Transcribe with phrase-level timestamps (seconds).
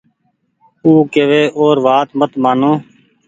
[0.83, 2.73] او ڪوي اور وآت مت مآنو